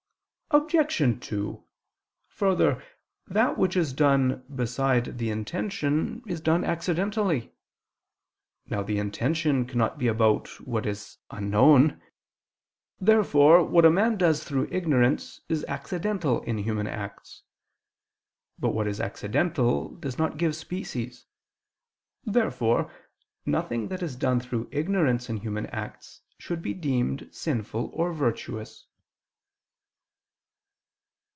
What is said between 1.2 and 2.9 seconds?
2: Further,